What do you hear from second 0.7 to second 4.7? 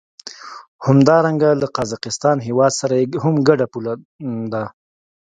همدارنګه له قزاقستان هېواد سره یې هم ګډه پوله ده.